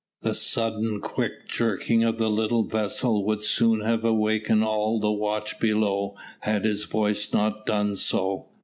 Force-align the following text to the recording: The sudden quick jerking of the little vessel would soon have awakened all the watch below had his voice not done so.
The 0.21 0.33
sudden 0.33 0.99
quick 0.99 1.47
jerking 1.47 2.03
of 2.03 2.17
the 2.17 2.27
little 2.27 2.63
vessel 2.63 3.23
would 3.27 3.43
soon 3.43 3.81
have 3.81 4.03
awakened 4.03 4.63
all 4.63 4.99
the 4.99 5.11
watch 5.11 5.59
below 5.59 6.15
had 6.39 6.65
his 6.65 6.85
voice 6.85 7.31
not 7.31 7.67
done 7.67 7.95
so. 7.95 8.49